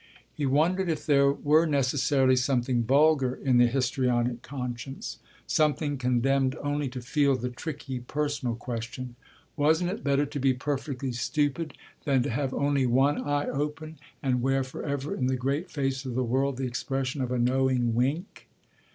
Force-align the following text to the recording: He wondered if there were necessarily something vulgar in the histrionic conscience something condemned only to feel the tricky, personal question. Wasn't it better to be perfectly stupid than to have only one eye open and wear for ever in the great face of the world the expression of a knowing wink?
He 0.33 0.47
wondered 0.47 0.89
if 0.89 1.05
there 1.05 1.31
were 1.31 1.67
necessarily 1.67 2.35
something 2.35 2.83
vulgar 2.83 3.35
in 3.35 3.57
the 3.57 3.67
histrionic 3.67 4.41
conscience 4.41 5.19
something 5.45 5.99
condemned 5.99 6.55
only 6.63 6.89
to 6.89 7.01
feel 7.01 7.35
the 7.35 7.51
tricky, 7.51 7.99
personal 7.99 8.55
question. 8.55 9.15
Wasn't 9.55 9.91
it 9.91 10.03
better 10.03 10.25
to 10.25 10.39
be 10.39 10.55
perfectly 10.55 11.11
stupid 11.11 11.75
than 12.03 12.23
to 12.23 12.31
have 12.31 12.51
only 12.51 12.87
one 12.87 13.21
eye 13.21 13.45
open 13.45 13.99
and 14.23 14.41
wear 14.41 14.63
for 14.63 14.81
ever 14.83 15.13
in 15.13 15.27
the 15.27 15.37
great 15.37 15.69
face 15.69 16.03
of 16.03 16.15
the 16.15 16.23
world 16.23 16.57
the 16.57 16.65
expression 16.65 17.21
of 17.21 17.31
a 17.31 17.37
knowing 17.37 17.93
wink? 17.93 18.47